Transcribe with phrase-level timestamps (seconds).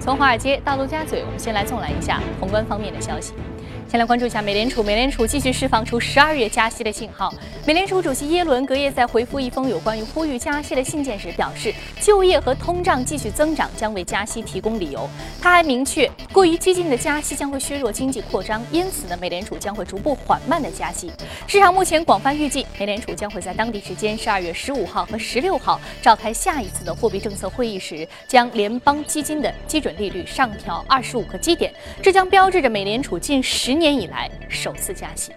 [0.00, 3.34] 从华尔街到陆家嘴，我们先来纵览一下宏观方面的消息。
[3.90, 7.34] 先来关注一下美联储，美联储继续释放出十二月加息的信号。
[7.66, 15.10] 美联储主席耶伦隔夜在回复一封有关于呼吁加息的信件时表示，就业和通胀继续增长将为加息提供理由。
[15.42, 21.10] 他还明确，过于激进的加息将会削弱经济扩张，因此呢，美联储将会逐步缓慢的加息。
[21.48, 33.79] 市场目前广泛预计，美联储将会在当地时间十二月十五号和十六号召开下一次的货币政策会议时，将联邦基金的基准利率上调二十五个基点，这将标志着美联储近十。
[33.80, 35.32] 今年以来首次加息。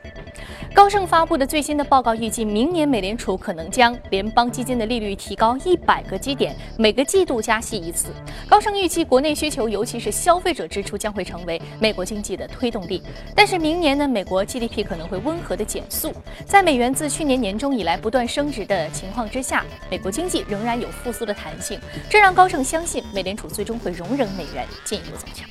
[0.74, 8.10] 高盛发布的最新的报告预计，明年美联储可能将联邦基金的利率提高一百个基点，每个季度加息一次。
[8.50, 13.02] 高盛预计，国内需求，尤其是消费者支出，将会成为美国经济的推动力。
[13.34, 16.14] 但是明年呢，美国 GDP 可能会温和的减速。
[16.46, 21.80] 在美元自去年年中以来不断升值的情况之下，美国经济仍然有复苏的弹性，
[22.10, 25.48] 这让高盛相信美联储最终会容忍美元进一步走强。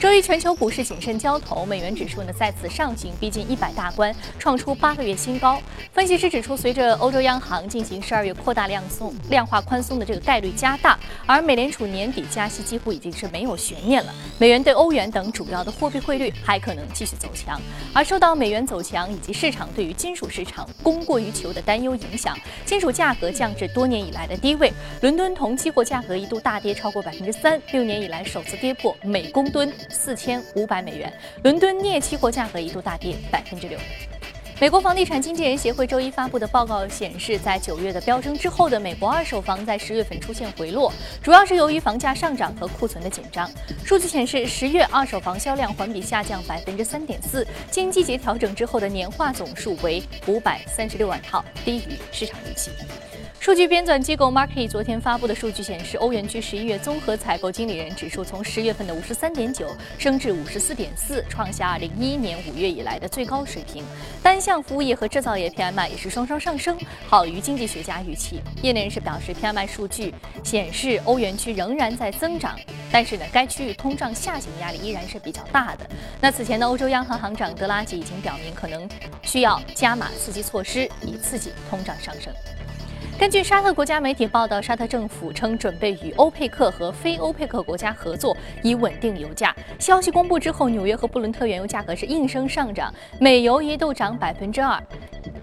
[0.00, 5.60] 周一，全球股市谨慎交投，美元指数呢再次上行，逼近一百大关，创出八个月新高。
[5.92, 14.14] 分析师指出，随着欧洲央行进行十二月扩大量松、量化宽松的这个概率加大，而美联储年底加息几乎已经是没有悬念了。
[14.38, 17.60] 美元对欧元等主要的货币汇率还可能继续走强，
[17.92, 22.34] 而受到美元走强以及市场对于金属市场供过于求的担忧影响，
[22.64, 24.72] 金属价格降至多年以来的低位。
[25.02, 29.70] 伦敦铜期货价格一度大跌超过百分之三，六年以来首次跌破每公吨。
[29.90, 33.78] 四千五百美元，伦敦镍期货价格一度大跌百分之六。
[34.60, 43.50] 美国房地产经纪人协会周一发布的报告显示，在九月的飙升之后的美国二手房在十月份出现回落，主要是由于房价上涨和库存的紧张。
[43.86, 52.70] 数据显示，十月二手房销量环比下降百分之三点四，经季节调整之后的年化总数为五百三十六万套，低于市场预期。
[53.40, 63.82] 数据编纂机构 Markey 昨天发布的数据显示，欧元区十一月综合采购经理人指数从十月份的五十三点九升至五十四点四，创下二零一一年五月以来的最高水平。
[64.22, 68.42] 单项服务业和制造业 PMI 也是双双上升，好于经济学家预期。
[68.60, 70.14] 业内人士表示，PMI 数据
[70.44, 72.60] 显示欧元区仍然在增长，
[72.92, 75.88] 但是呢，该区域通胀下行压力依然是比较大的。
[76.20, 78.86] 那此前呢，欧洲央行行长德拉吉已经表明，可能
[79.22, 82.30] 需要加码刺激措施，以刺激通胀上升。
[83.20, 89.54] 根据沙特国家媒体报道，沙特政府称准备与欧佩克和非欧佩克国家合作，以稳定油价。
[89.78, 94.82] 消息公布之后，纽约和布伦特原油价格是应声上涨，美油一度涨百分之二，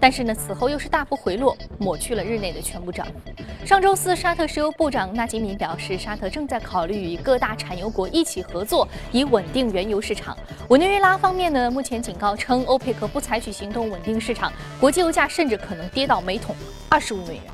[0.00, 3.64] 但是呢，此后又是大幅回落，抹去了日内的全部涨幅。
[3.64, 10.36] 上周四，沙特石油部长纳吉米表示，沙特正在考虑与各大产油国一起合作，以稳定原油市场。
[10.68, 16.56] 委内瑞拉方面呢，目前警告称，欧佩克不采取行动稳定市场，国际油价甚至可能跌到每桶
[16.88, 17.44] 二十五美元。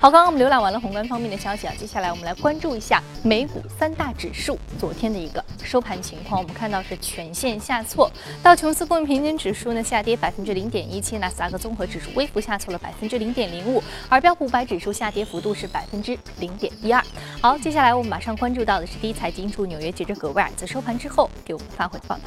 [0.00, 6.40] 好，刚刚我们浏览完了宏观方面的消息啊，接下来我们来关注一下美股三大指数昨天的一个收盘情况。
[6.40, 8.10] 我们看到是全线下挫，
[8.42, 17.04] 道琼斯工业平均指数呢下跌百分之零点一七，纳斯达克综合指数微幅下挫了百分之零点零五，而标普五百指数下跌幅度是百分之零点一二。
[17.42, 22.22] 好，接下来我们马上关注到的是第一财经驻纽约记者葛威尔在收盘之后给我们发回的报道。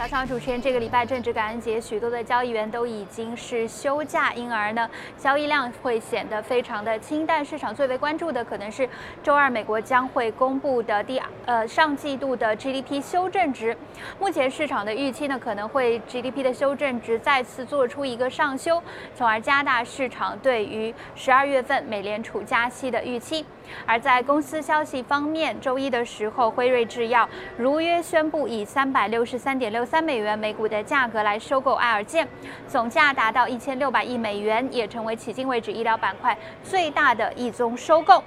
[0.00, 4.88] 早上，主持人，这个礼拜正值感恩节，许多的交易员都已经是休假，因而呢，
[5.18, 7.44] 交易量会显得非常的清淡。
[7.44, 8.88] 市场最为关注的可能是
[9.22, 13.76] 周二美国将会公布的第呃上季度的 GDP 修正值。
[14.18, 18.82] 目前市场的预期呢，可能会 GDP 的修正值再次做出一个上修，
[19.14, 23.44] 从而加大市场对于十二月份美联储加息的预期。
[23.86, 32.26] 而在公司消息方面，周一的时候，辉瑞制药如约宣布以三百六十三点六三美元每股的价格来收购爱尔健，
[32.68, 38.22] 总价达到一千六百亿美元，也成为迄今为止医疗板块最大的一宗收购。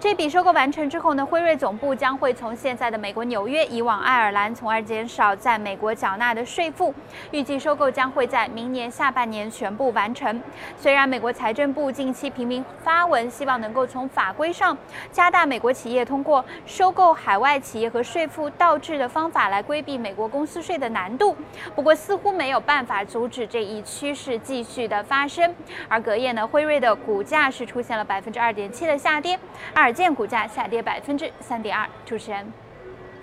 [0.00, 6.94] 这笔收购完成之后呢，辉瑞总部将会从现在的美国纽约移往爱尔兰，从而减少在美国缴纳的税负。
[7.32, 10.42] 预计收购将会在明年下半年全部完成。
[10.78, 14.74] 虽然美国财政部近期频频发文，希望能够从法规上
[15.12, 21.36] 加大美国企业通过收购海外企业和税负倒置的方法来规避美国公司税的难度，
[21.76, 25.54] 不过似乎没有办法阻止这一趋势继续的发生。
[25.88, 29.38] 而隔夜呢，辉瑞的股价是出现了百分之二点七的下跌。
[29.74, 29.89] 二。
[29.92, 31.88] 建股价下跌百分之三点二。
[32.04, 32.52] 主持人，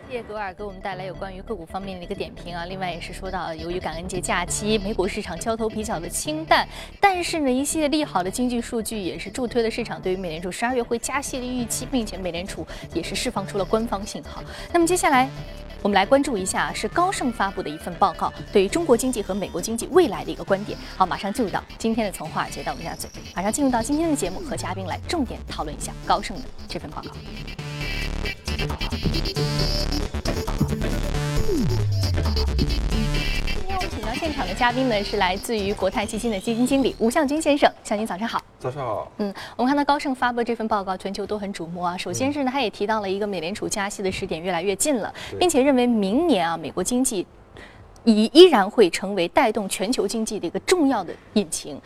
[0.08, 2.66] 谢谢格尔给我们带来有关于个股方面的一个点评啊。
[2.66, 6.68] 另外也是说到，由于感恩节假期，美股市场交投比较的清淡，
[7.00, 14.42] 但是呢，一系列利好的经济数据也是助推了市场对于美联储十二月会加息的预期，并且美联储也是释放出了官方信号。
[14.72, 15.30] 那么接下来，
[15.82, 20.78] 我们来关注一下，是高盛发布的一份报告，对于中国经济和美国经济未来的一个观点。
[20.98, 27.12] 好，马上进入到今天的，从华尔街到我们家嘴，马上进入到今天的节目和嘉宾来重点讨论一下高盛的这份报告。
[34.48, 38.42] 的嘉宾呢是来自于国泰基金的基金经理吴向军先生，向军早上好。
[38.60, 39.12] 早上好。
[39.18, 41.96] 嗯，我们看到高盛发布这份报告，全球都很瞩目啊。
[41.98, 47.26] 首先是呢，他也提到了一个美联储加息的时点越来越近了，并且认为明年啊，美国经济
[48.04, 51.80] 依依然会成为带动全球经济的一个重要的引擎。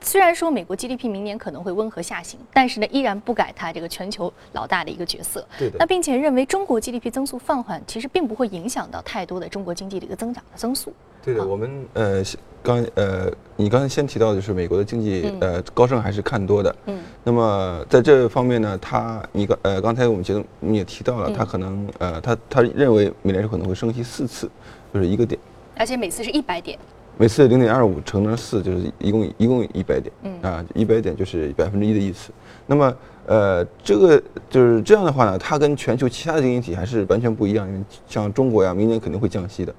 [0.00, 5.46] 虽然说美国 GDP 明年可能会温和下行，但是呢，依然不改它这个全球老大的一个角色。
[5.58, 5.76] 对的。
[5.78, 10.92] 那并且认为中国 GDP 增速放缓，其实并不会影响到太多的中国经济的一个增长的增速。
[11.24, 12.22] 对的，我们呃
[12.62, 16.74] 刚呃你刚才先提到的就是美国的经济呃高盛还是看多的。
[16.86, 17.00] 嗯。
[17.24, 24.48] 那么在这方面呢，他你刚呃刚才我们节目你也提到了，他可能呃他他认为美联储可能会升息四次，
[24.94, 25.40] 就是一个点。
[25.76, 26.78] 而且每次是一百点。
[27.18, 32.30] 每次零点二五乘上四，就是一共一共一百点，啊，一百点就是百分之一的意思。
[32.66, 37.66] 那么，呃，这个就是这样的话呢，它跟全球其他的经济体还是完全不一样。
[37.66, 39.74] 因为像中国呀，明年肯定会降息的。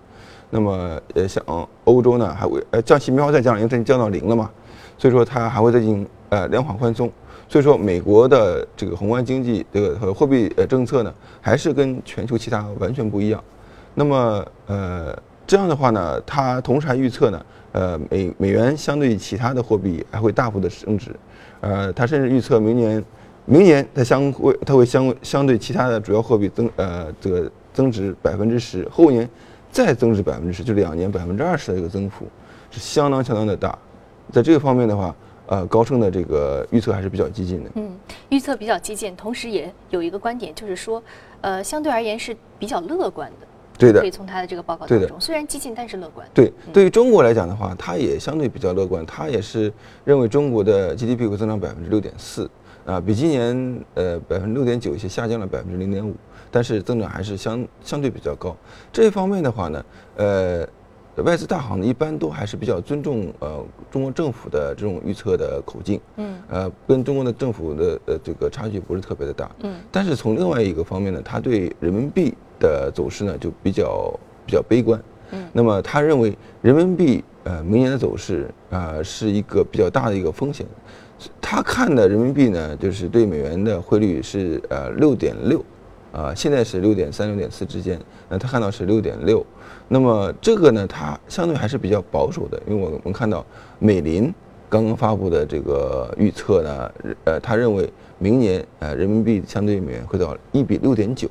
[0.49, 1.43] 那么，呃，像
[1.83, 4.49] 欧洲呢，还会呃降息，没法再降了，因为它已经降到零了嘛。
[4.97, 7.11] 所以说，它还会再进行呃量化宽松。
[7.47, 13.43] 所以说，美国的这个宏观经济这个和货币呃政策呢，还是跟全球其他完全不一样。
[13.93, 15.15] 那么，呃。
[15.47, 21.15] 这样的话呢，它同时还预测呢，呃，美美元相对于其他的货币还会大幅的升值，
[21.61, 23.03] 呃，它甚至预测明年，
[23.45, 29.27] 明年它相会它会相相对其他的主要货币增呃这个增值百分之十，后年
[29.71, 32.27] 再增值百分之十，就两年百分之二十的一个增幅，
[32.69, 33.77] 是相当相当的大，
[34.33, 35.15] 在这个方面的话，
[35.45, 37.69] 呃，高盛的这个预测还是比较激进的。
[37.75, 37.97] 嗯，
[38.27, 41.01] 预测比较激进，同时也有一个观点，就是说，
[41.39, 43.46] 呃，相对而言是比较乐观的。
[43.77, 46.27] 对的，可以从他的这个报告当中，虽然激进，但是乐观。
[46.33, 49.71] 对，对于中国来讲的话，他也相对比较乐观，他也是
[50.03, 52.49] 认为中国的 GDP 会增长百分之六点四，
[52.85, 56.15] 啊，比今年呃百分之六点九一些下降了百分之零点五，
[56.49, 58.55] 但是增长还是相相对比较高。
[58.91, 59.85] 这一方面的话呢，
[60.15, 60.67] 呃，
[61.23, 72.33] 外资大行呢一般都还是比较尊重呃中国政府的这种预测的口径，嗯，呃，跟中国的政府的呃这个差距不是特别的大，嗯，但是从另外一个方面呢，他对人民币。
[72.59, 74.11] 的走势呢就比较
[74.43, 74.99] 比较悲观，
[75.29, 80.65] 嗯，那么他认为人民币呃明年的走势啊是一个比较大的一个风险，
[81.39, 85.63] 他看的人民币呢就是对美元的汇率是呃六点六，
[86.11, 89.45] 啊现在是六点三六点四之间，那他看到是六点六，
[89.87, 93.45] 那么这个呢它相对还是比较保守的，因为我们看到
[93.79, 94.33] 美林
[94.69, 96.91] 刚刚发布的这个预测呢，
[97.25, 101.29] 呃他认为明年呃人民币相对美元会到一比六点九。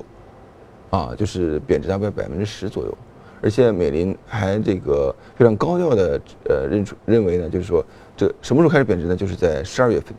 [0.89, 2.97] 啊，就是贬值大概百分之十左右，
[3.41, 7.83] 而且美林还这个非常高调的呃认出认为呢，就是说
[8.15, 9.13] 这什么时候开始贬值呢？
[9.13, 10.15] 就是在十二月份。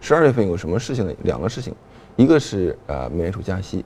[0.00, 1.12] 十二月份有什么事情呢？
[1.22, 1.72] 两个事情，
[2.16, 3.84] 一个是呃美联储加息，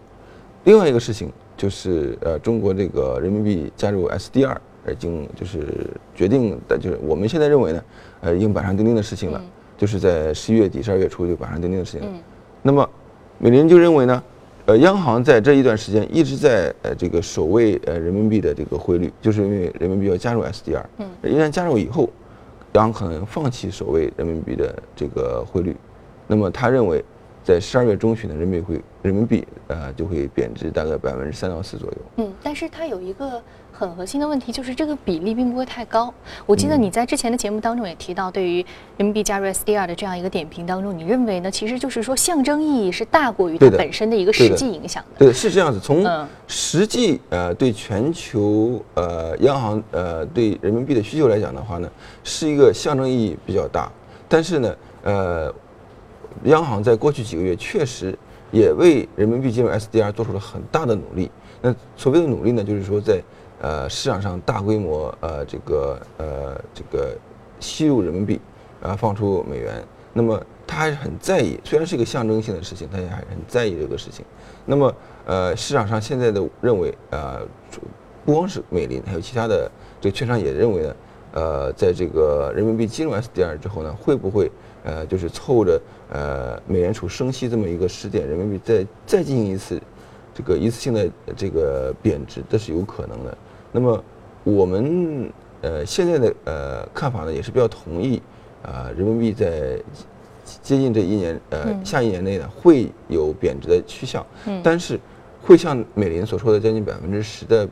[0.64, 4.56] 另外一个事情就是呃中国这个人民币加入 SDR
[4.90, 5.66] 已经就是
[6.14, 7.84] 决定的，就是我们现在认为呢，
[8.20, 9.42] 呃已经板上钉钉的事情了，
[9.76, 12.18] 就是在十一月底、十二月初就板上钉钉的事情了。
[12.62, 12.88] 那么
[13.38, 14.22] 美林就认为呢？
[14.66, 20.82] 呃，央行在这一段时间一直在呃这个守卫呃人民币的这个汇率，就是因为人民币要加入 SDR。
[20.98, 21.08] 嗯。
[21.22, 22.10] 一旦加入以后，
[22.72, 25.76] 央行可能放弃守卫人民币的这个汇率。
[26.26, 27.04] 那么他认为，
[27.46, 31.96] 在十二月中旬的人民币会人民币呃就会贬值大概百分之三到四左右。
[32.16, 33.40] 嗯，但是它有一个。
[33.78, 36.10] 很核心的问题就是这个比例并不会太高。
[36.46, 38.64] 我记得你在之前的节目当中也提到，对于
[38.96, 41.50] 人民币加入 SDR 的这样一个点评当中，你认为呢？
[41.50, 45.18] 其实就是说象征意义是大过于它本身的一个实际影响的。
[45.18, 45.78] 对，是这样子。
[45.78, 46.06] 从
[46.46, 51.86] 实际呃对全球呃央行呃对人民币的需求来讲的话呢，
[52.24, 53.92] 是一个象征意义比较大。
[54.26, 55.54] 但是呢，呃，
[56.44, 58.16] 央行在过去几个月确实
[58.50, 61.30] 也为人民币进入 SDR 做出了很大的努力。
[61.60, 63.20] 那所谓的努力呢，就是说在
[63.60, 67.16] 呃，市场上大规模呃，这个呃，这个
[67.58, 68.38] 吸入人民币，
[68.82, 74.24] 啊，放出美元，那么他还是很在意，虽然是一个象征性的事情，他也还是很在意这个事情。
[74.66, 77.40] 那么呃，市场上现在的认为，呃，
[78.26, 79.70] 不光是美林，还有其他的
[80.02, 80.94] 这个券商也认为呢，
[81.36, 84.50] 呃，在这个人民币进入 SDR 之后呢，会不会
[84.84, 85.78] 呃，就是凑着
[86.08, 89.78] 呃，美联储升息这么一个时点，人民币再再进行一次
[90.34, 93.36] 这个一次性的这个贬值，这是有可能的。
[93.70, 94.02] 那么，
[94.44, 98.22] 我们呃现在的呃看法呢，也是比较同意，
[98.62, 99.78] 啊，人民币在
[100.62, 104.98] 接近这一年呃下一年内呢会有贬值的趋向，嗯，但是
[105.42, 107.68] 会像美林所说的将近百分之十的，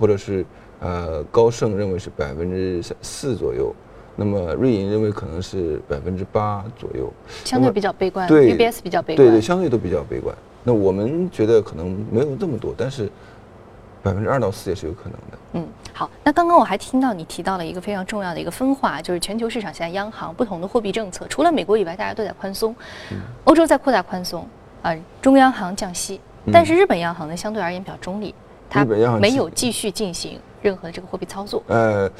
[0.00, 0.46] 或者是
[0.82, 3.74] 呃高盛认为是百分之四左右，
[4.16, 7.12] 那么瑞银认为可能是百分之八左右，
[7.44, 10.36] 相对比较悲观，对，UBS 比较悲观，对对，相对都比较悲观。
[10.64, 13.08] 那我们觉得可能没有这么多，但是。
[14.04, 15.38] 百分之二到四也是有可能的。
[15.52, 16.10] 嗯，好。
[16.24, 22.74] 那刚刚我还听到你提到了一个非常重要的一个分化，就是全球市场现在央行不同的货币政策，除了美国以外，大家都在宽松，
[23.44, 24.44] 欧洲在扩大宽松，
[24.82, 26.20] 啊，中央行降息，
[26.52, 28.34] 但是日本央行呢，相对而言比较中立，
[28.68, 28.84] 它
[29.20, 31.62] 没有继续进行任何的这个货币操作。
[31.66, 32.10] 呃，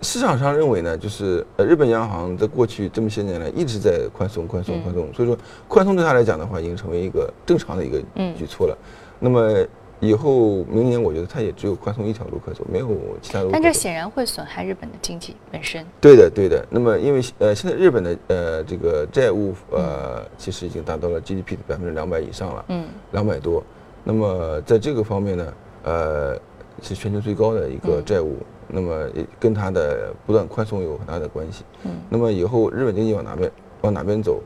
[0.00, 5.36] 市场上认为呢，就是呃，日本央行在过去这么些年来一直在宽松、宽松、嗯宽松，所以说
[5.68, 8.78] 宽松对他来讲的话，已经成为一个正常的一个嗯举措了。
[9.18, 9.66] 那么
[10.00, 12.88] 以后明年，我觉得它也只有宽松一条路可走，没有
[13.22, 13.48] 其他路。
[13.50, 15.86] 但这显然会损害日本的经济本身。
[16.00, 16.62] 对的，对的。
[16.68, 23.62] 那么因为呃，现在日本的呃这个债务呃，其实已经达到了 GDP 的百分之两百以上了，嗯两百多。
[24.02, 25.54] 那么在这个方面呢，
[25.84, 26.38] 呃，
[26.84, 28.36] 是全球最高的一个嗯债务，
[28.68, 31.64] 那么也跟它的不断宽松有很大的关系。
[31.84, 33.50] 嗯那么以后日本经济往哪边
[33.80, 34.42] 往哪边走，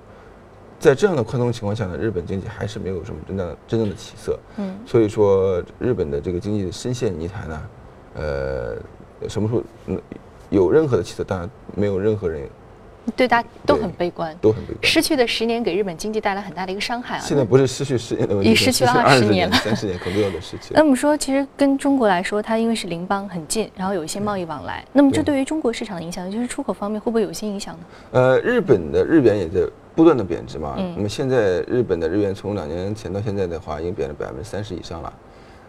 [0.78, 4.38] 在这样的宽松情况下呢，日本经济还是没有什么真正真正的起色。
[4.56, 7.62] 嗯所以说，日本的这个经济深陷泥潭呢，
[8.14, 10.00] 呃，什么时候嗯
[10.50, 12.48] 有任何的起色，当然没有任何人
[13.16, 14.36] 对大家都很悲观。
[14.40, 14.78] 都很悲观。
[14.82, 17.20] 失去的十年给日本经济带来很大的一个伤害啊。
[17.20, 20.84] 现在不是失去十年的问题，已失去了是20 20年了、三十年，可能都要得失去那。
[20.84, 27.80] 么说，其实跟中国来说，它因为是邻邦很近，然后有一些贸易往来，那么这对对于中国市场的影响，就是出口方面会不会有一些影响呢？
[28.10, 29.60] 呃，日本的日元也在
[29.94, 30.74] 不断的贬值嘛。
[30.76, 35.12] 嗯那么现在日本的日元从两年前到现在的话，已经贬了百分之三十以上了。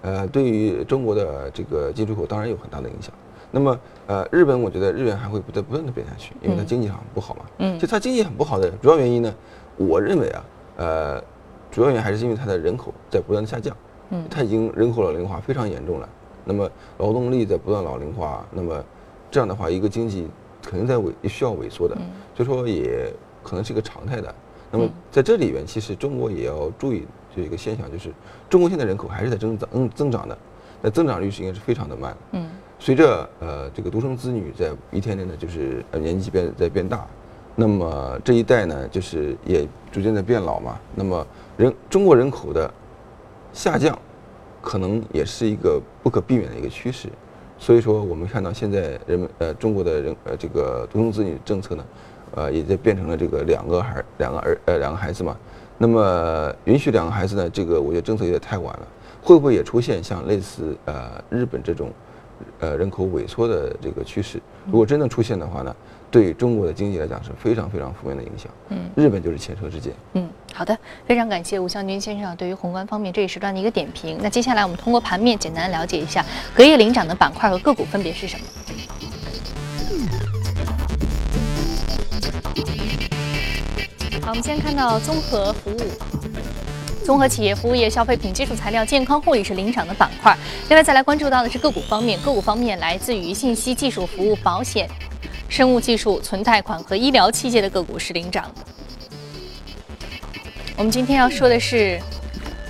[0.01, 3.13] 呃，对于中国的这个进出口当然有很大的影响。
[3.51, 7.41] 那么，呃，日本我觉得日元还会不断不断的贬下去，因为它嗯经济很不好嘛。
[7.59, 9.33] 嗯其实它经济很不好的主要原因呢，
[9.77, 10.45] 我认为啊，
[10.77, 11.23] 呃，
[11.71, 13.75] 主要原因还是因为它的人口在不断的下降。
[14.11, 16.09] 嗯它已经人口老龄化非常严重了。
[16.45, 18.83] 那么劳动力在不断老龄化，那么
[19.29, 20.27] 这样的话，一个经济
[20.63, 21.95] 肯定在萎需要萎缩的，
[22.35, 23.13] 所以说也
[23.43, 24.33] 可能是一个常态的。
[24.71, 28.11] 那么嗯在这里边，其实中国也要注意这个现象，就是
[28.49, 30.37] 中国现在人口还是在增长，嗯，增长的，
[30.81, 32.17] 那增长率是应该是非常的慢。
[32.31, 37.05] 嗯随着呃这个独生子女在一天天的就是呃年纪变在变大，
[37.55, 42.73] 那么这一代呢就是也逐渐在变老嘛，那么人中国人口的
[43.51, 43.99] 下降，
[44.61, 47.09] 可能也是一个不可避免的一个趋势。
[47.57, 51.85] 所以说，我们看到现在人们呃中国的人呃这个独生子女政策呢，
[52.35, 55.35] 呃也在变成了这个两个孩两个儿呃两个孩子嘛。
[55.77, 58.87] 那么允许两个孩子呢，这个我觉得政策有点太晚了，
[59.21, 61.91] 会不会也出现像类似呃日本这种
[62.59, 64.41] 呃人口萎缩的这个趋势？
[64.65, 65.75] 如果真的出现的话呢，
[66.11, 68.51] 对中国的经济来讲是非常非常负面的影响。
[68.69, 69.93] 嗯日本就是前车之鉴。
[70.13, 74.17] 嗯，好的，非常感谢吴向军先生对于宏观方面这一时段的一个点评。
[74.21, 78.45] 那接下来我们通过盘面简单了解一下隔夜领涨的板块和个股分别是什么。
[84.21, 86.08] 好，我们先看到综合服务。
[87.09, 90.37] 综合企业、服务业、消费品、基础材料、健康护理是领涨的板块。
[90.67, 94.87] 另外再来关注到的是个股方面，个股方面来自于信息技术服务、保险、
[95.49, 98.61] 生物技术、存贷款和医疗器械的个股是领涨的。
[100.77, 101.99] 我们今天要说的是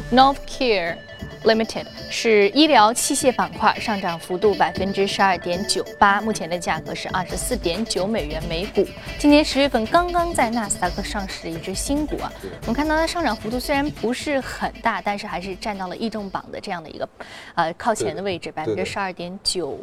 [0.10, 0.96] Novcare
[1.44, 8.86] Limited，是医疗器械板块，上涨幅度百分之十二点九八，目前的价格是二十四点九美元每股。
[9.18, 12.32] 今年十月份刚刚在纳斯达克上市的一只新股啊，
[12.62, 17.08] 我们看到它上涨幅度虽然不是很大，但是还是占到了异重榜的这样的一个
[17.56, 19.80] 呃靠前的位置，百分之十二点九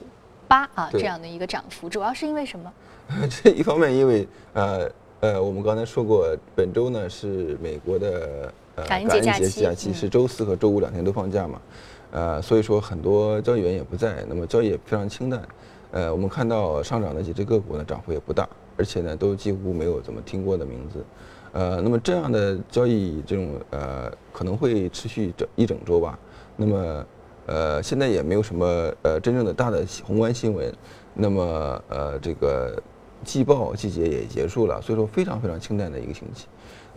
[0.46, 2.70] 八啊这样的一个涨幅，主要是因为什么？
[3.42, 11.60] 这一方面，因为呃呃，我们刚才说过，本周呢是美国的呃感恩节假期假期嗯是周四和周五两天都放假嘛，
[12.12, 15.42] 呃，所以说很多交易员也不在，那么交易也非常清淡。
[15.92, 21.04] 呃，我们看到上涨的几只个股呢，涨幅也不大，而且呢都几乎没有怎么听过的名字。
[21.52, 26.18] 呃，那么这样的交易这种呃可能会持续整一整周吧。
[26.56, 27.06] 那么
[27.46, 30.70] 呃现在也没有什么呃真正的大的宏观新闻，
[31.14, 32.82] 那么呃这个
[33.24, 36.46] 季报季节也结束了，所以说非常非常清淡的一个星期。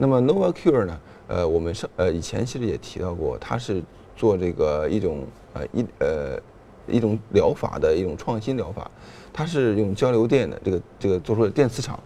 [0.01, 3.84] 那么 NovaCure 呢，呃我们上呃以前其实也提到过，它是
[4.15, 6.39] 做这个一种呃一呃
[6.88, 8.89] 一种疗法的一种创新疗法，
[9.34, 12.00] 它是用交流电的这个这个做出的电磁场，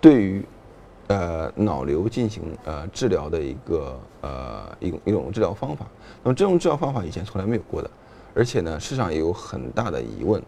[0.00, 0.44] 对于
[1.08, 5.84] 呃脑瘤进行呃治疗的一个呃一种一种治疗方法。
[6.22, 7.90] 那么这种治疗方法以前从来没有过的，
[8.32, 10.40] 而且呢市场也有很大的疑问。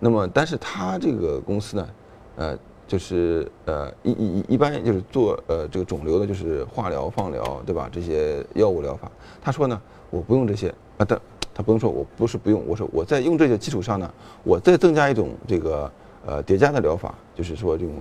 [0.00, 1.88] 那么但是它这个公司呢，
[2.36, 7.88] 呃就是呃一一一一般就是做呃这个肿瘤的就是化疗、放疗对吧？
[7.90, 9.10] 这些药物疗法，
[9.42, 11.18] 他说呢我不用这些啊，他
[11.54, 14.14] 他不用说我不是不用，我说我在用这些基础上呢，
[14.44, 15.90] 我再增加一种这个
[16.24, 17.94] 呃叠加的疗法，就是说这种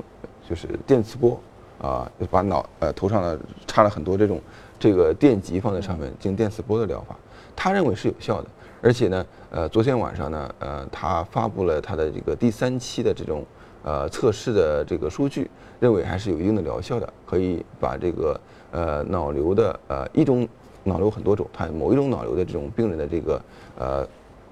[0.47, 1.39] 就是电磁波
[1.81, 4.39] 啊，把脑呃头上呢插了很多这种
[4.77, 7.15] 这个电极放在上面进行电磁波的疗法。
[7.55, 8.49] 他认为是有效的，
[8.81, 13.45] 而且呢，呃，昨天晚上呢，呃，他发布了他的这个第三期的这种
[13.85, 15.47] 呃测试的这个数据，
[15.79, 20.47] 认为还是有一定的疗效的，可以把这个呃脑瘤的呃一种
[20.83, 23.41] 脑瘤很多种，它某一种脑瘤的这种病人的这个
[23.77, 24.07] 呃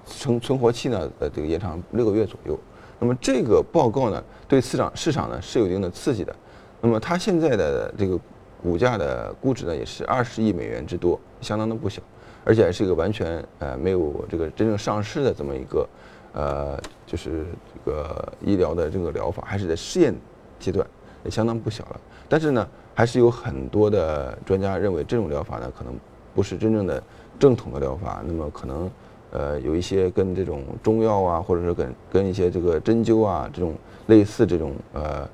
[0.06, 2.56] 存存活期呢，呃，这个延长六个月左右。
[3.00, 6.34] 那么这个报告呢，对市场市场呢是有一定的刺激的。
[6.80, 8.18] 那么它现在的这个
[8.62, 12.00] 股价的估值呢，也是二十亿美元之多，相当的不小，
[12.44, 15.86] 而且还是一个完全呃没有这个真正上市的这么一个
[16.34, 20.14] 呃就是这个医疗的这个疗法，还是在试验
[20.60, 20.86] 阶段，
[21.24, 22.00] 也相当不小了。
[22.28, 25.94] 但是呢，还是有很多的专家认为这种疗法呢，可能
[26.34, 27.02] 不是真正的
[27.38, 28.90] 正统的疗法，那么可能。
[29.36, 33.74] 呃，有一些跟这种中药啊，或者说跟跟一些这个针灸啊这种
[34.06, 35.28] 类似这种呃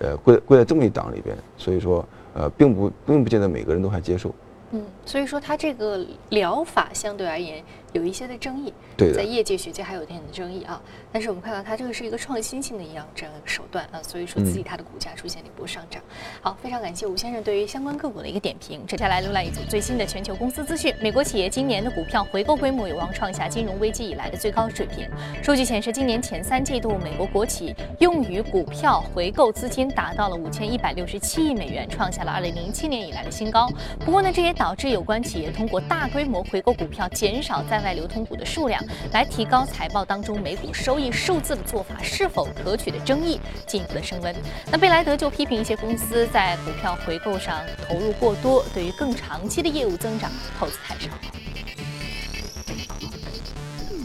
[0.00, 4.34] 呃归归在这么一档里边，所以说呃并不并不见得每个人都还接受。
[4.72, 7.62] 嗯，所以说它这个疗法相对而言。
[7.94, 8.74] 有一些的争议，
[9.14, 10.82] 在业界学界还有一定的争议啊。
[11.12, 16.02] 但是我们看到它这个是一个创新性的一样这样一个手段啊，所以说刺激它的股价出现了一波上涨。
[16.40, 18.84] 好，非常感谢吴先生对于相关个股的一个点评。
[18.84, 20.92] 接下来浏览一组最新的全球公司资讯。
[21.00, 25.08] 美国企业今年的股票回购规模有望创下金融危机以来的最高水平。
[25.40, 33.70] 数据显示，今年前三季度美国国企用于股票回购资金达到了五千一百六十七亿美元，创下了二零零七年以来的新高。
[34.00, 38.80] 不过呢，这也导致有关企业通过大规模回购股票，减少在外流通股的数量，
[39.12, 44.32] 来提高财报当中每股收益数字的做法是否可取的争议进一步的升温。
[44.70, 51.10] 那贝莱德就批评一些公司在股票回购上投入过多，对于更长期的业务增长投资太少。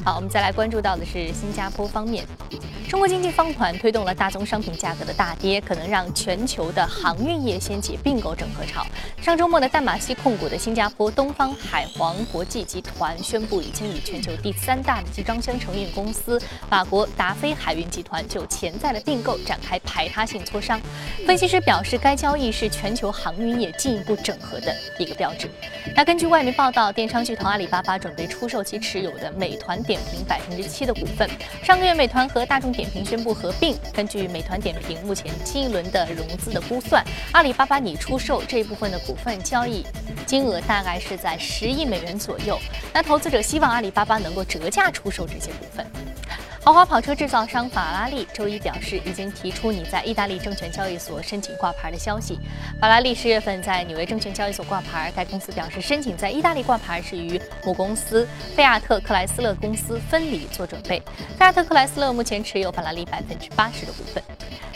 [0.04, 2.26] 好，我们再来关注到的是新加坡方面。
[2.90, 8.84] 中国经济放缓推动了大宗商品价格的大跌，可能让全球的航运业掀起并购整合潮。
[9.22, 20.82] 上周末的淡马锡控股的新加坡东方海皇国际集团宣布，已经与全球第三大的集装箱承运公司法国达菲海运集团就潜在的并购展开排他性磋商。
[21.28, 25.48] 分析师表示，该交易是全球航运业进一步整合的一个标志。
[25.96, 31.30] 那根据外媒报道，电商巨头阿里巴巴准备出售其持有的美团点评百分之七的股份。
[31.64, 33.78] 上个月，美团和大众点评宣布合并。
[33.94, 39.86] 根据美团点评目前新一轮的融资的估算，阿里巴巴拟出售这一部分的股份交易
[40.26, 42.58] 金额大概是在十亿美元左右。
[42.94, 45.86] 那投资者希望阿里巴巴能够折价出售这些股份。
[46.62, 52.38] 豪华跑车制造商法拉利周一表示，已经提出你在意大利证券交易所申请挂牌的消息。
[52.82, 61.02] 法拉利十月份在纽约证券交易所挂牌，该公司表示，申请在意大利挂牌是与母公司菲亚特克莱斯勒公司分离做准备。
[61.38, 64.22] 菲亚特克莱斯勒目前持有法拉利百分之八十的股份。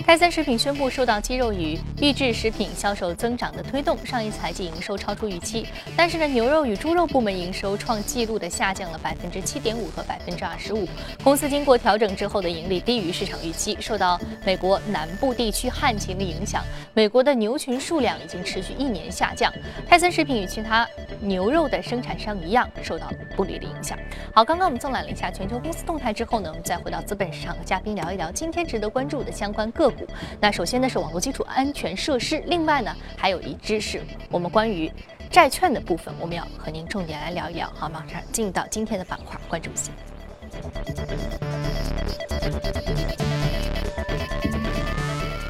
[0.05, 5.65] 泰森食品宣布，受到鸡肉与预制食品销售增长的推动，上一财季营收超出预期。
[5.95, 10.85] 但是呢，牛肉与猪肉部门营收创纪录的下降了百分之七点五和百分之二十五。
[11.23, 16.61] 公司经过调整之后的盈利低于市场预期，受到美国南部地区旱情的影响，
[16.93, 19.51] 美国的牛群数量已经持续一年下降。
[19.87, 20.85] 泰森食品与其他
[21.21, 23.97] 牛肉的生产商一样，受到不利的影响。
[24.33, 29.92] 好，刚刚我们纵览了一下全球公司动态之后呢，我们再回到资本市场和嘉宾聊一聊今天值得关注的相关个。
[30.39, 34.91] 那首先呢是网络基础安全设施，另外呢还有一支是我们关于
[35.29, 37.71] 债券的部分，我们要和您重点来聊一聊。
[37.75, 39.91] 好，马上进到今天的板块，关注一下。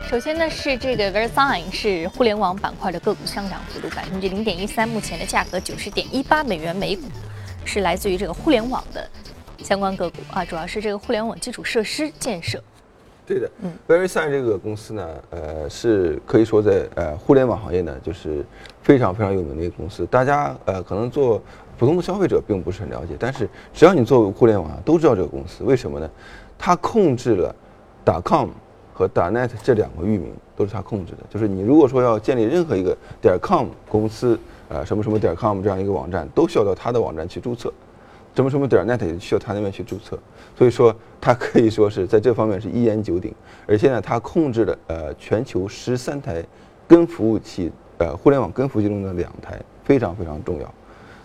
[0.10, 7.04] 首先呢是这个 Versign 是互联网板块的个股上涨幅度百分之零点一三，目前的价格九十点一八美元每股，
[7.66, 9.10] 是来自于这个互联网的
[9.64, 12.64] 相关个股啊，主要是这个互联网基础设施建设。
[13.26, 18.46] 对的，嗯，Versign 这个公司呢，呃，是可以说在呃互联网行业呢，就是
[18.82, 20.06] 非常非常有名的一个公司。
[20.08, 21.42] 大家呃可能做
[21.78, 25.64] 普通的消费者并不是很了解，但是只要你做互联网啊，都知道这个公司。
[25.64, 26.10] 为什么呢？
[26.58, 27.56] 它控制了
[28.24, 28.50] .com
[28.94, 31.20] 和 .net 这两个域名都是它控制的。
[31.30, 34.38] 就是你如果说要建立任何一个点 .com 公司，
[34.70, 37.72] 呃，什么什么点 .com 这样一个网站，都需要到它的网站去注册。
[38.36, 40.18] 什么什么点 .net 也需要它那边去注册。
[40.56, 43.34] 所以说，它可以说是在这方面是一言九鼎。
[43.68, 46.44] 而且呢，它控制了呃全球十三台
[46.88, 50.74] 根服务器，呃互联网根服务器中的两台，非常非常重要。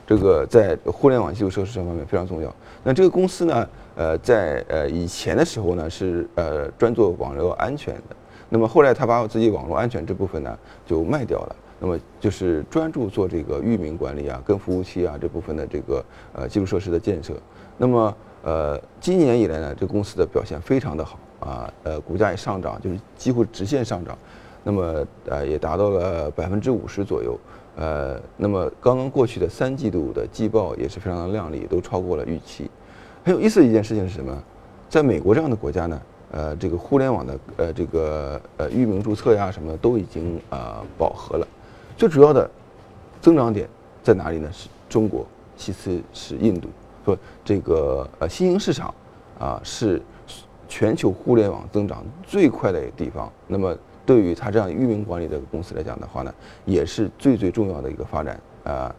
[0.06, 2.54] 这个在互联网基础设施这方面非常重要。
[2.82, 8.16] 那这个公司呢，呃在呃以前的时候呢是呃专做网络安全的。
[8.48, 11.56] 那么后来他把我自己网络安全这部分呢就卖掉了。
[11.80, 17.34] 那么就是专注做这个域名管理啊、跟服务器啊这部分的这个呃基础设施的建设。
[17.76, 18.16] 那么
[18.48, 24.16] 呃，今年以来呢，这公司的表现非常的好啊，呃，股价也上涨，就是几乎直线上涨，
[24.64, 27.38] 那么呃也达到了百分之五十左右，
[27.76, 32.70] 呃，那么刚刚过去的三季度的季报也是非常的靓丽，都超过了预期。
[33.22, 34.42] 很有意思的一件事情是什么？
[34.88, 41.46] 在美国这样的国家呢，呃，这个互联网的呃这个呃域名注册呀什么都已经啊饱和了。
[41.98, 42.50] 最主要的
[43.20, 43.68] 增长点
[44.02, 44.48] 在哪里呢？
[44.50, 46.70] 是中国，其次是印度。
[47.08, 48.94] 说这个呃新兴市场
[49.38, 50.00] 啊是
[50.68, 53.32] 全球互联网增长最快的地方。
[53.46, 56.34] 那么对于它这样域名管理的公司来讲的话呢，
[56.66, 58.94] 也是最最重要的一个发展啊，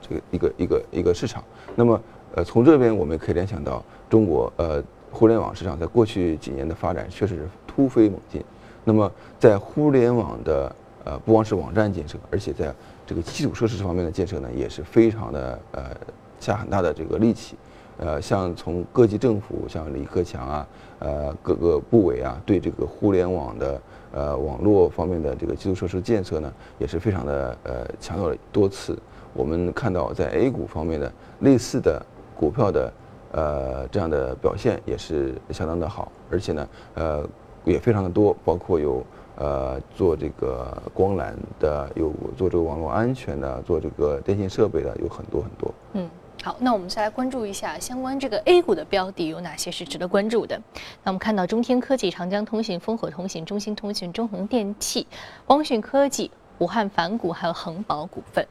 [0.00, 1.44] 这个一个一个一个市场。
[1.76, 2.00] 那么，
[2.34, 8.42] 呃，从这边我们可以联想到中国呃互联网市场在过去几年的发展确实是突飞猛进。
[8.84, 12.74] 那么，在互联网的呃不光是网站建设，而且在
[13.06, 15.96] 这个基础设施方面的建设呢，也是非常的呃
[16.40, 17.54] 下很大的这个力气。
[17.98, 20.66] 呃，像从各级政府，像李克强啊，
[20.98, 23.80] 呃各个部委啊，对这个互联网的。
[24.12, 28.98] 呃，网络方面的这个基础设施建设呢，也是非常的呃强调了多次。
[29.32, 32.04] 我们看到在 A 股方面的类似的
[32.36, 32.92] 股票的
[33.30, 37.24] 呃这样的表现也是相当的好，而且呢呃
[37.64, 39.00] 也非常的多，包括有
[39.36, 45.72] 呃做这个光缆的，有做这个网络安全的，做这个电信设备的，有很多很多。
[45.92, 46.10] 嗯。
[46.42, 50.58] 好，那我们再来关注一下相关这个 A 股的标的有哪些是值得关注的。
[51.04, 55.06] 那我们看到中天科技、长江通信、烽火通信、中兴通讯、中恒电器、
[55.44, 58.46] 光讯科技、武汉凡谷，还有恒宝股份。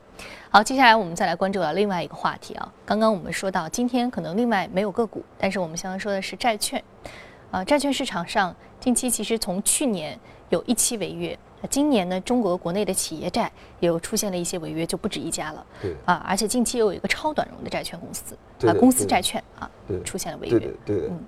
[0.52, 2.72] 好，接下来我们再来关注到另外一个话题啊。
[2.86, 6.84] 刚刚我们说到今天可能另外没有个股，但是我们相当说的是债券。
[7.50, 11.36] 啊，债券市场上近期其实从去年有一期违约。
[11.62, 15.66] 那今年呢，中国国内的企业债又出现了一些违约，就不止一家了。
[15.82, 19.70] 对啊，而且近期又有一个超短融的债券公司啊，公司债券啊，
[20.06, 20.58] 出现了违约。
[20.58, 21.08] 对的，对的。
[21.10, 21.20] 嗯，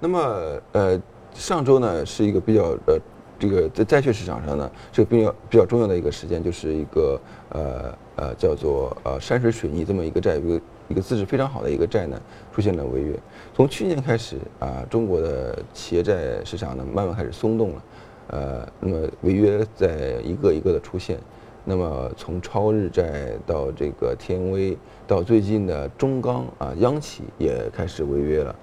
[0.00, 1.00] 那么呃，
[1.34, 2.98] 上周呢是一个比较呃，
[3.38, 7.20] 这个在债券市场上呢，这个比较比较重要的一个时间，就是一个
[7.50, 12.20] 呃呃叫做呃山水水泥这么一个债，一个一个资质非常好的一个债呢
[12.52, 13.16] 出现了违约。
[13.54, 17.82] 从去年开始啊，中国的企业债市场呢慢慢开始松动了。
[18.28, 21.16] 呃，那么违约在一个一个的出现，
[21.64, 28.54] 那么从超日债到这个天威，到最近的中钢啊，央企也开始违约了。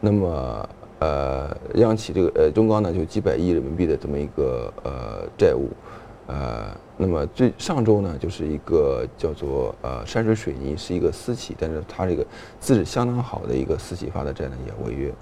[0.00, 5.68] 那么呃，央企这个呃中钢呢，就几百亿人民币的这么一个呃债务，
[6.26, 12.26] 呃，那么最上周呢，就是一个叫做呃山水水泥是一个私企，但是它这个
[12.58, 15.12] 资质相当好的一个私企发的债呢也违约。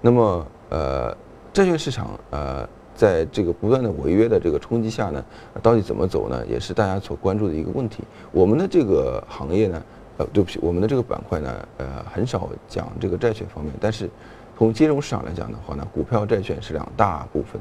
[0.00, 1.16] 那么呃，
[1.52, 2.68] 债券市场呃。
[2.94, 5.24] 在这个不断的违约的这个冲击下呢，
[5.62, 6.46] 到底怎么走呢？
[6.46, 8.04] 也是大家所关注的一个问题。
[8.30, 9.82] 我们的这个行业呢，
[10.18, 13.74] 呃，对不起，我们的这个板块呢，呃，很少讲这个债券方面。
[13.80, 14.08] 但是，
[14.56, 17.60] 从金融市场来讲的话呢，股票、债券是两大部分，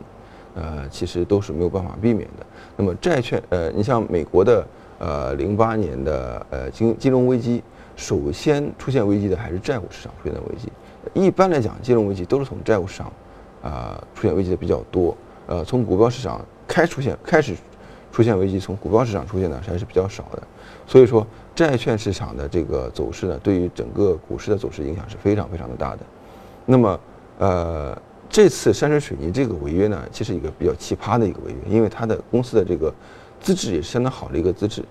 [0.55, 2.45] 呃，其实都是没有办法避免的。
[2.77, 4.65] 那么债券，呃，你像美国的，
[4.99, 7.63] 呃，零八年的呃金金融危机，
[7.95, 10.71] 首先出现危机的还是债务市场出现的危机。
[11.13, 13.11] 一般来讲，金融危机都是从债务市场。
[13.63, 15.15] 啊，出现危机的比较多。
[15.47, 17.55] 呃，从股票市场开出现开始
[18.11, 20.43] 出现危机，从股票市场出现的还是比较少的。
[20.85, 25.99] 所以说，债券市场的这个走势呢，对于整个股市的走势影响是非常非常的大的。
[26.65, 26.99] 那么，
[27.39, 27.97] 呃，
[28.29, 32.93] 这次山水水泥这个违约呢，其实一个比较奇葩的一个违约，因为它的公司的这个
[33.41, 34.83] 资质也是相当好的一个资质。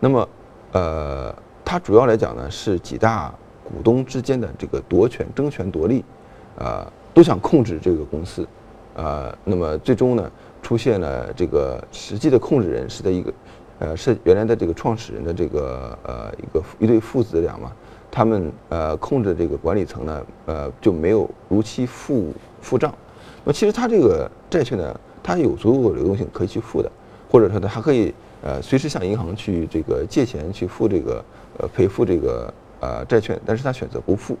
[0.00, 0.28] 那么，
[0.72, 6.04] 呃，它主要来讲呢，是几大股东之间的这个夺权、争权夺利，
[6.58, 6.90] 啊。
[7.18, 8.46] 都想控制这个公司，
[8.94, 10.30] 呃，那么最终呢，
[10.62, 13.34] 出现了这个实际的控制人是在一个，
[13.80, 17.72] 呃，是原来的这个创始人的这个呃一个一对父子俩嘛，
[18.08, 22.94] 他们呃控制这个管理层呢，呃就没有如期付付账。
[23.44, 26.88] 那么其实他这个债券呢，它有足够的流动性可以去付的，
[27.28, 31.24] 或者说呢还可以呃随时向银行去这个借钱去付这个
[31.58, 34.38] 呃赔付这个呃债券，但是他选择不付。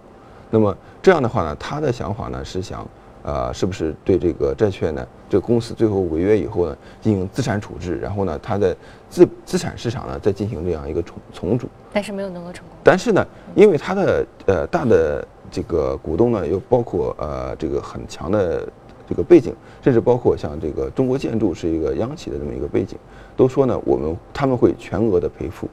[0.50, 2.86] 那么这样的话呢，他的想法呢是想，
[3.22, 8.74] 呃，是不是对这个债券呢，这个公司最后违约以后呢，进行资产处置，然后呢，他的
[9.10, 11.68] 资资产市场呢再进行这样一个重重组。
[11.92, 12.76] 但是没有能够成功。
[12.82, 18.66] 但是呢，因为他的呃大的这个股东呢，又包括呃这个很强的
[19.06, 22.98] 这个背景，甚至包括像这个中国建筑是一个央企的这么一个背景，
[23.36, 25.68] 都说呢，我们他们会全额的赔付。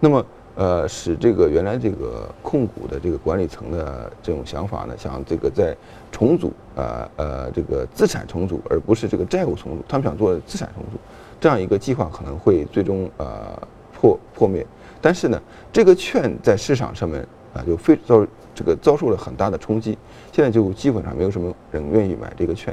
[0.00, 0.24] 那么。
[0.56, 5.76] 呃，使这个原来这个控股的这个管理层的这种想法呢，想这个在
[6.12, 9.84] 重组，呃呃，这个资产重组，而不是这个债务重组。
[9.88, 10.98] 他们想做资产重组，
[11.40, 13.60] 这样一个计划可能会最终呃
[13.92, 14.64] 破破灭。
[15.00, 17.20] 但是呢，这个券在市场上面
[17.52, 19.98] 啊，就非遭这个遭受了很大的冲击。
[20.30, 22.72] 现在就基本上没有什么人愿意买这个券。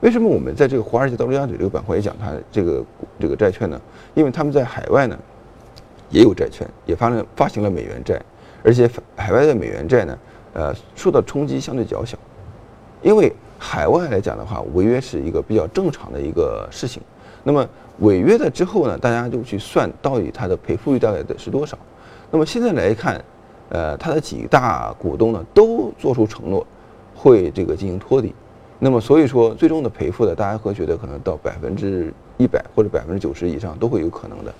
[0.00, 2.84] 为什么我们在这个华尔街到陆家嘴这个板块也讲它这个
[3.18, 3.80] 这个债券呢？
[4.14, 5.18] 因为他们在海外呢。
[6.10, 8.20] 也有债券，也发了发行了美元债，
[8.62, 10.18] 而且海外的美元债呢，
[10.52, 12.18] 呃，受到冲击相对较小，
[13.00, 17.02] 因为海外来讲的话，违约是一个比较正常的一个事情。
[17.42, 17.66] 那么
[18.00, 21.78] 违约了之后呢，大家就去算到底它的赔付率大概的是多少。
[22.30, 23.24] 那么现在来看，
[23.70, 26.66] 呃，它的几大股东呢都做出承诺，
[27.14, 28.34] 会这个进行托底。
[28.78, 34.54] 那么所以说，最终的赔付呢，大家会觉得可能到百分之一百或者百分之九十以上都会有可能的。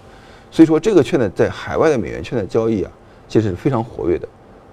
[0.51, 2.91] 所以说，这个券呢，在海外的美元券的交易啊，
[3.29, 4.29] 其实是非常活跃的。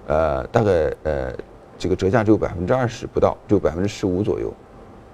[0.08, 1.32] 呃，大概呃，
[1.78, 4.52] 这个折价只有百分之二十不到，只有百分之十五左右。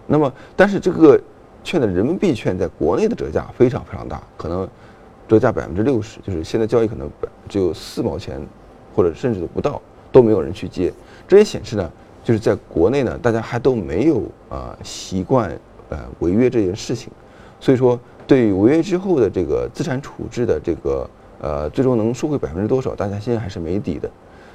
[0.08, 1.20] 那么，但是这个
[1.66, 4.66] 券的人民币券在国内的折价非常非常大，可能
[5.28, 7.10] 折价百分之六十，就是现在交易可能
[7.50, 8.42] 只有四毛钱，
[8.96, 9.82] 或者甚至都不到，
[10.14, 10.94] 都没有人去接。
[11.28, 11.92] 这也显示呢，
[12.24, 15.52] 就是在国内呢，大家还都没有啊习惯
[15.90, 17.12] 呃违约这件事情，
[17.60, 18.00] 所以说。
[18.26, 21.10] 对于违约之后的这个资产处置的这个
[21.42, 24.10] 呃，最终能收回百分之多少，大家现在还是没底的。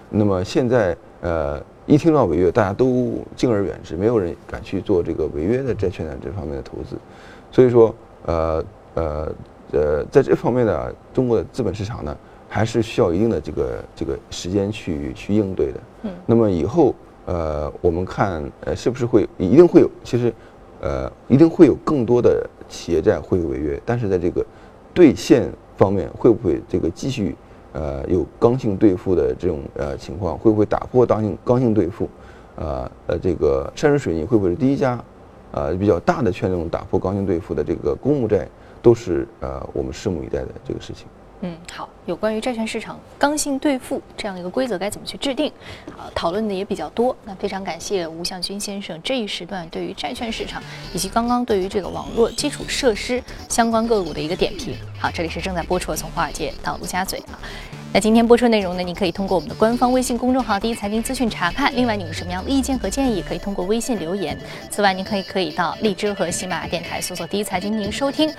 [0.09, 6.96] 那么现在呃，一听到违约，大家都敬而远之，没有人敢去做这个违约的债券的这方面的投资。
[7.52, 9.33] 所以说呃呃
[9.72, 12.16] 呃，在这方面呢，中国的资本市场呢，
[12.48, 15.81] 还是需要一定的这个这个时间去去应对的。
[16.04, 16.11] 嗯。
[16.24, 16.94] 那么以后
[17.26, 19.90] 呃，我们看呃，是不是会一定会有？
[20.02, 20.33] 其实
[20.81, 22.48] 呃，一定会有更多的。
[22.68, 24.44] 企业债会违约，但是在这个
[24.94, 27.35] 兑现方面，会不会这个继续
[27.72, 30.37] 呃有刚性兑付的这种呃情况？
[30.38, 32.09] 会不会打破刚性刚性兑付？
[32.57, 35.02] 呃呃，这个山水水泥会不会是第一家？
[35.52, 38.46] 呃，比较大的券种打破刚性兑付的这个公募债，
[38.83, 41.07] 都是呃我们拭目以待的这个事情。
[41.40, 45.53] 嗯，好，有关于债券市场刚性兑付这样一个规则该怎么去制定，
[45.96, 47.16] 啊，讨论的也比较多。
[47.24, 50.61] 那非常感谢吴向军先生这一时段对于债券市场
[50.92, 54.77] 以及刚刚对于这个网络基础设施相关个股的一个点评。
[54.98, 57.38] 好，这里是正在播出的从华尔街到陆家嘴啊。
[57.90, 61.74] 那今天播出内容呢，您可以通过我们的官方微信公众号“第一财经资讯”查看。
[61.74, 64.37] 另外，你有什么样的意见和建议，可以通过微信留言。
[64.70, 68.31] 此外，您可以可以到荔枝和喜马拉雅电台搜索“第一财经”进行收听。